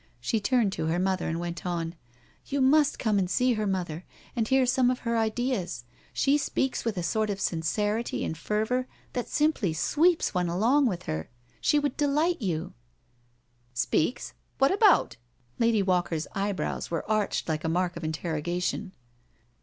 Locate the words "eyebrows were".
16.33-17.07